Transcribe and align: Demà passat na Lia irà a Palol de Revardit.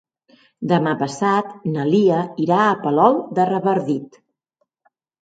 Demà 0.71 0.93
passat 1.01 1.53
na 1.75 1.87
Lia 1.91 2.23
irà 2.47 2.65
a 2.65 2.75
Palol 2.83 3.23
de 3.39 3.49
Revardit. 3.55 4.23